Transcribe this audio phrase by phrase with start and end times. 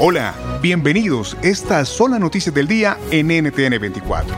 [0.00, 1.36] Hola, bienvenidos.
[1.40, 4.34] Estas son las noticias del día en NTN 24.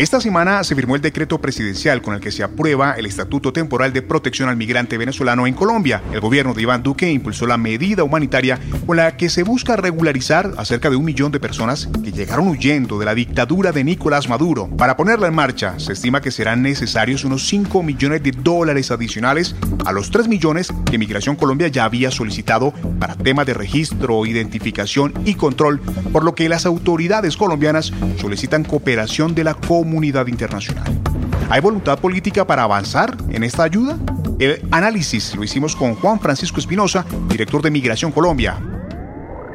[0.00, 3.92] Esta semana se firmó el decreto presidencial con el que se aprueba el Estatuto Temporal
[3.92, 6.00] de Protección al Migrante Venezolano en Colombia.
[6.10, 10.54] El gobierno de Iván Duque impulsó la medida humanitaria con la que se busca regularizar
[10.56, 14.26] a cerca de un millón de personas que llegaron huyendo de la dictadura de Nicolás
[14.26, 14.68] Maduro.
[14.74, 19.54] Para ponerla en marcha, se estima que serán necesarios unos 5 millones de dólares adicionales
[19.84, 25.14] a los 3 millones que Migración Colombia ya había solicitado para temas de registro, identificación
[25.24, 25.80] y control,
[26.12, 31.00] por lo que las autoridades colombianas solicitan cooperación de la comunidad internacional.
[31.48, 33.96] ¿Hay voluntad política para avanzar en esta ayuda?
[34.38, 38.58] El análisis lo hicimos con Juan Francisco Espinosa, director de Migración Colombia.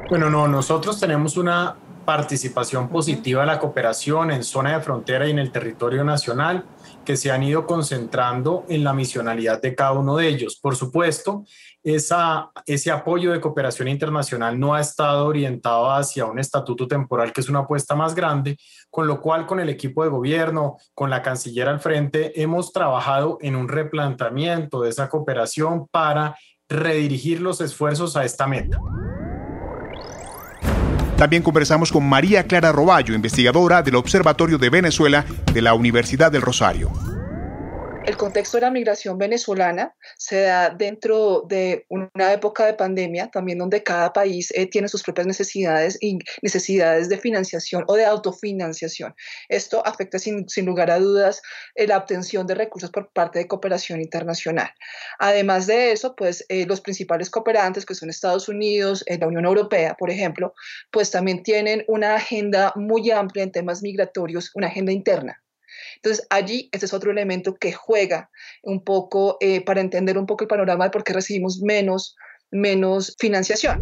[0.10, 1.76] Bueno, no, nosotros tenemos una
[2.06, 6.66] participación positiva en la cooperación en zona de frontera y en el territorio nacional
[7.04, 10.58] que se han ido concentrando en la misionalidad de cada uno de ellos.
[10.62, 11.44] Por supuesto,
[11.84, 17.42] esa, ese apoyo de cooperación internacional no ha estado orientado hacia un estatuto temporal que
[17.42, 18.58] es una apuesta más grande,
[18.90, 23.38] con lo cual con el equipo de gobierno, con la canciller al frente, hemos trabajado
[23.42, 26.36] en un replanteamiento de esa cooperación para
[26.68, 28.80] redirigir los esfuerzos a esta meta.
[31.18, 36.42] También conversamos con María Clara Roballo, investigadora del Observatorio de Venezuela de la Universidad del
[36.42, 37.15] Rosario.
[38.06, 43.58] El contexto de la migración venezolana se da dentro de una época de pandemia, también
[43.58, 49.16] donde cada país eh, tiene sus propias necesidades y necesidades de financiación o de autofinanciación.
[49.50, 51.42] Esto afecta sin, lugar a dudas
[51.74, 54.70] eh, la obtención de recursos por parte de cooperación internacional.
[55.18, 59.96] Además de eso, pues eh, los principales cooperantes, que son Estados Unidos, la Unión Europea,
[59.98, 60.54] por ejemplo,
[60.92, 65.42] pues también tienen una agenda muy amplia en temas migratorios, una agenda interna.
[65.98, 68.30] Entonces, allí ese es otro elemento que juega
[68.64, 72.16] un poco eh, para entender un poco el panorama de por qué recibimos menos,
[72.52, 73.82] menos financiación.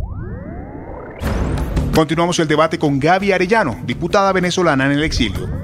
[1.95, 5.63] Continuamos el debate con Gaby Arellano, diputada venezolana en el exilio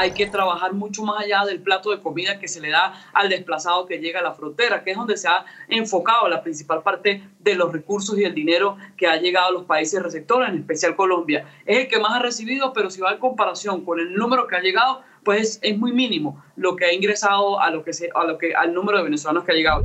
[0.00, 3.28] hay que trabajar mucho más allá del plato de comida que se le da al
[3.28, 7.22] desplazado que llega a la frontera, que es donde se ha enfocado la principal parte
[7.38, 10.96] de los recursos y el dinero que ha llegado a los países receptores, en especial
[10.96, 11.46] Colombia.
[11.66, 14.56] Es el que más ha recibido, pero si va en comparación con el número que
[14.56, 18.24] ha llegado, pues es muy mínimo lo que ha ingresado a lo que se, a
[18.24, 19.84] lo que al número de venezolanos que ha llegado.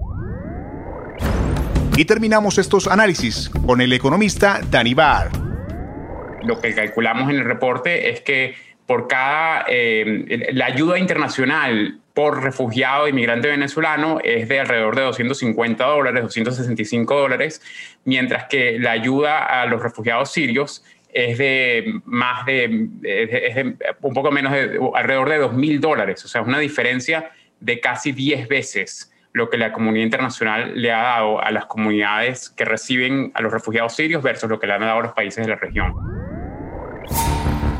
[1.97, 5.31] Y terminamos estos análisis con el economista Dani Barr.
[6.44, 12.44] Lo que calculamos en el reporte es que por cada, eh, la ayuda internacional por
[12.44, 17.62] refugiado e inmigrante venezolano es de alrededor de 250 dólares, 265 dólares,
[18.06, 20.84] mientras que la ayuda a los refugiados sirios
[21.16, 22.90] es de más de,
[24.02, 27.31] un poco menos de alrededor de 2.000 dólares, o sea, es una diferencia
[27.62, 32.50] de casi 10 veces lo que la comunidad internacional le ha dado a las comunidades
[32.50, 35.46] que reciben a los refugiados sirios versus lo que le han dado a los países
[35.46, 35.94] de la región.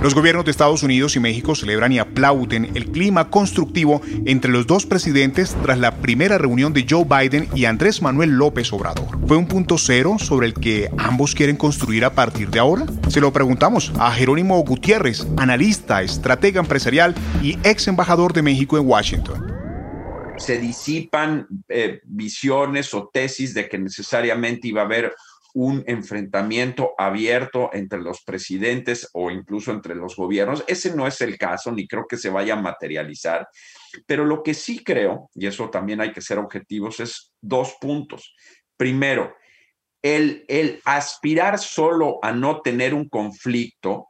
[0.06, 4.68] Los gobiernos de Estados Unidos y México celebran y aplauden el clima constructivo entre los
[4.68, 9.18] dos presidentes tras la primera reunión de Joe Biden y Andrés Manuel López Obrador.
[9.28, 12.86] ¿Fue un punto cero sobre el que ambos quieren construir a partir de ahora?
[13.10, 18.88] Se lo preguntamos a Jerónimo Gutiérrez, analista, estratega empresarial y ex embajador de México en
[18.88, 19.56] Washington
[20.38, 25.16] se disipan eh, visiones o tesis de que necesariamente iba a haber
[25.56, 30.66] un enfrentamiento abierto entre los presidentes o incluso entre los gobiernos.
[30.68, 33.48] Ese no es el caso, ni creo que se vaya a materializar.
[34.06, 38.36] Pero lo que sí creo, y eso también hay que ser objetivos, es dos puntos.
[38.76, 39.34] Primero,
[40.02, 44.10] el, el aspirar solo a no tener un conflicto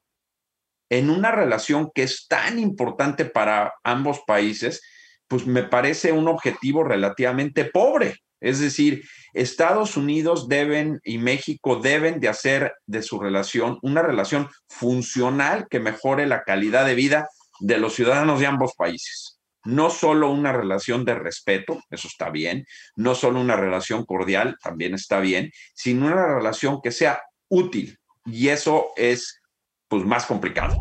[0.89, 4.81] en una relación que es tan importante para ambos países,
[5.27, 8.15] pues me parece un objetivo relativamente pobre.
[8.39, 9.03] Es decir,
[9.33, 15.79] Estados Unidos deben y México deben de hacer de su relación una relación funcional que
[15.79, 17.27] mejore la calidad de vida
[17.59, 19.39] de los ciudadanos de ambos países.
[19.63, 22.65] No solo una relación de respeto, eso está bien,
[22.95, 27.97] no solo una relación cordial, también está bien, sino una relación que sea útil.
[28.25, 29.41] Y eso es
[29.87, 30.75] pues más complicado.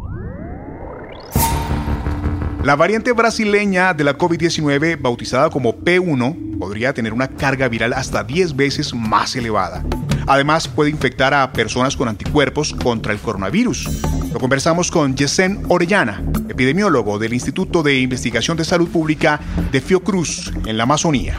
[2.65, 8.25] La variante brasileña de la COVID-19, bautizada como P1, podría tener una carga viral hasta
[8.25, 9.85] 10 veces más elevada.
[10.27, 14.01] Además, puede infectar a personas con anticuerpos contra el coronavirus.
[14.33, 19.41] Lo conversamos con Yesen Orellana, epidemiólogo del Instituto de Investigación de Salud Pública
[19.71, 21.39] de Fiocruz, en la Amazonía.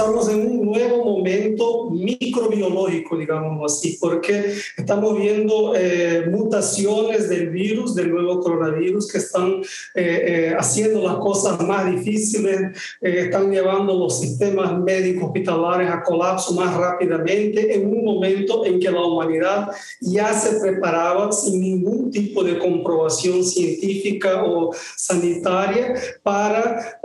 [0.00, 7.94] Estamos en un nuevo momento microbiológico, digamos así, porque estamos viendo eh, mutaciones del virus,
[7.94, 9.62] del nuevo coronavirus, que están eh,
[9.94, 16.74] eh, haciendo las cosas más difíciles, están llevando los sistemas médicos hospitalarios a colapso más
[16.74, 19.68] rápidamente en un momento en que la humanidad
[20.00, 25.92] ya se preparaba sin ningún tipo de comprobación científica o sanitaria
[26.22, 27.00] para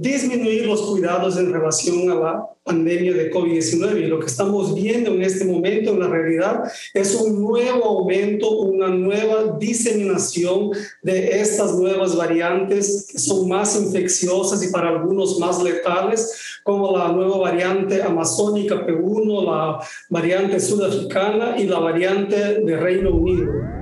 [0.00, 4.04] disminuir los cuidados en relación la pandemia de COVID-19.
[4.04, 6.62] Y lo que estamos viendo en este momento en la realidad
[6.94, 10.70] es un nuevo aumento, una nueva diseminación
[11.02, 17.12] de estas nuevas variantes que son más infecciosas y para algunos más letales, como la
[17.12, 23.79] nueva variante amazónica P1, la variante sudafricana y la variante de Reino Unido.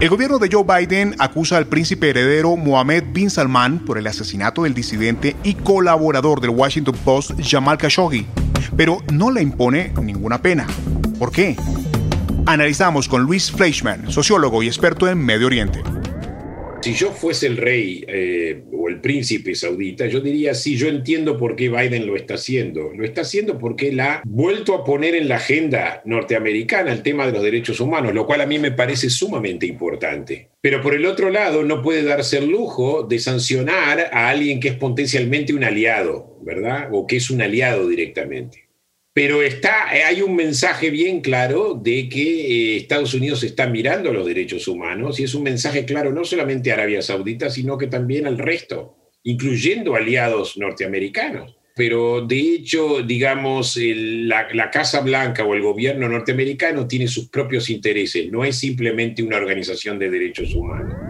[0.00, 4.62] El gobierno de Joe Biden acusa al príncipe heredero Mohammed bin Salman por el asesinato
[4.62, 8.24] del disidente y colaborador del Washington Post Jamal Khashoggi,
[8.76, 10.68] pero no le impone ninguna pena.
[11.18, 11.56] ¿Por qué?
[12.46, 15.82] Analizamos con Luis Fleischman, sociólogo y experto en Medio Oriente.
[16.80, 21.36] Si yo fuese el rey eh, o el príncipe saudita, yo diría, sí, yo entiendo
[21.36, 22.92] por qué Biden lo está haciendo.
[22.94, 27.26] Lo está haciendo porque él ha vuelto a poner en la agenda norteamericana el tema
[27.26, 30.50] de los derechos humanos, lo cual a mí me parece sumamente importante.
[30.60, 34.68] Pero por el otro lado, no puede darse el lujo de sancionar a alguien que
[34.68, 36.88] es potencialmente un aliado, ¿verdad?
[36.92, 38.67] O que es un aliado directamente.
[39.18, 44.12] Pero está, eh, hay un mensaje bien claro de que eh, Estados Unidos está mirando
[44.12, 47.88] los derechos humanos y es un mensaje claro no solamente a Arabia Saudita, sino que
[47.88, 48.94] también al resto,
[49.24, 51.56] incluyendo aliados norteamericanos.
[51.74, 57.70] Pero de hecho, digamos, la, la Casa Blanca o el gobierno norteamericano tiene sus propios
[57.70, 61.07] intereses, no es simplemente una organización de derechos humanos.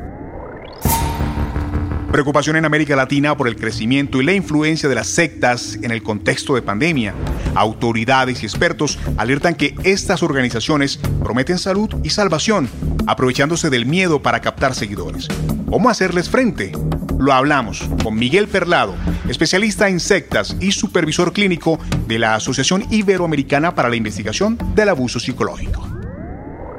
[2.10, 6.02] Preocupación en América Latina por el crecimiento y la influencia de las sectas en el
[6.02, 7.14] contexto de pandemia.
[7.54, 12.70] Autoridades y expertos alertan que estas organizaciones prometen salud y salvación,
[13.06, 15.28] aprovechándose del miedo para captar seguidores.
[15.70, 16.72] ¿Cómo hacerles frente?
[17.18, 18.94] Lo hablamos con Miguel Perlado,
[19.28, 25.20] especialista en sectas y supervisor clínico de la Asociación Iberoamericana para la Investigación del Abuso
[25.20, 25.86] Psicológico.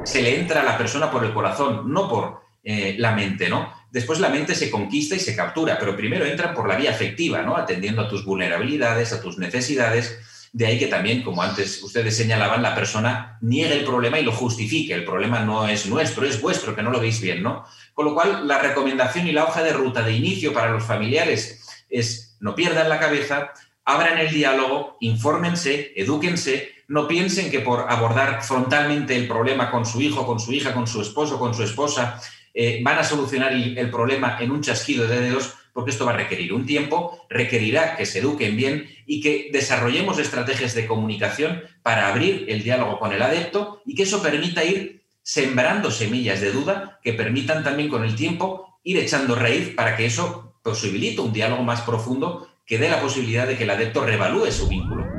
[0.06, 3.79] Se le entra a la persona por el corazón, no por eh, la mente, ¿no?
[3.92, 7.42] Después la mente se conquista y se captura, pero primero entran por la vía afectiva,
[7.42, 7.56] ¿no?
[7.56, 10.20] Atendiendo a tus vulnerabilidades, a tus necesidades.
[10.52, 14.32] De ahí que también, como antes ustedes señalaban, la persona niegue el problema y lo
[14.32, 14.94] justifique.
[14.94, 17.66] El problema no es nuestro, es vuestro, que no lo veis bien, ¿no?
[17.94, 21.86] Con lo cual, la recomendación y la hoja de ruta de inicio para los familiares
[21.90, 23.52] es no pierdan la cabeza,
[23.86, 30.02] abran el diálogo, infórmense, edúquense, no piensen que por abordar frontalmente el problema con su
[30.02, 32.20] hijo, con su hija, con su esposo, con su esposa,
[32.54, 36.18] eh, van a solucionar el, problema en un chasquido de dedos, porque esto va a
[36.18, 42.08] requerir un tiempo, requerirá que se eduquen bien y que desarrollemos estrategias de comunicación para
[42.08, 47.00] abrir el diálogo con el adepto y que eso permita ir sembrando semillas de duda
[47.04, 51.64] que permitan también con el tiempo ir echando raíz para que eso posibilite un diálogo
[51.64, 55.19] más profundo que dé la posibilidad de que el adepto revalúe su vínculo.